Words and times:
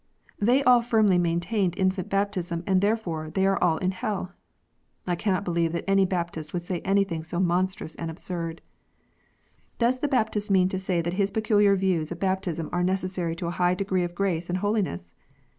They 0.39 0.63
all 0.63 0.81
firmly 0.81 1.19
maintained 1.19 1.77
infant 1.77 2.09
baptism, 2.09 2.63
and 2.65 2.81
therefore 2.81 3.29
they 3.29 3.45
are 3.45 3.63
all 3.63 3.77
in 3.77 3.91
hell! 3.91 4.31
I 5.05 5.15
cannot 5.15 5.45
believe 5.45 5.73
that 5.73 5.87
any 5.87 6.05
Baptist 6.07 6.53
would 6.53 6.63
say 6.63 6.79
anything 6.79 7.23
so 7.23 7.39
monstrous 7.39 7.93
and 7.93 8.09
absurd. 8.09 8.63
Does 9.77 9.99
the 9.99 10.07
Baptist 10.07 10.49
mean 10.49 10.69
to 10.69 10.79
say 10.79 11.03
that 11.03 11.13
his 11.13 11.29
peculiar 11.29 11.75
views 11.75 12.11
of 12.11 12.19
baptism 12.19 12.67
are 12.71 12.81
necessary 12.83 13.35
to 13.35 13.45
a 13.45 13.51
high 13.61 13.75
degree 13.75 14.03
of 14.03 14.15
grace 14.15 14.49
and 14.49 14.57
holiness 14.57 15.13